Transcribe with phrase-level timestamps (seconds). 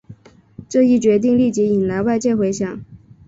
[0.67, 2.79] 这一决定立即引来外界回响。